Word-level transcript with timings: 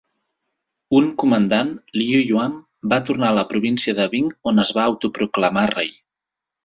Un 0.99 1.09
comandant, 1.23 1.69
Liu 1.99 2.23
Yuan, 2.31 2.55
va 2.93 2.99
tornar 3.11 3.29
a 3.33 3.37
la 3.41 3.45
província 3.55 3.95
de 4.01 4.09
Bing 4.15 4.33
on 4.53 4.65
es 4.65 4.73
va 4.79 4.87
autoproclamar 4.93 5.67
rei. 5.77 5.93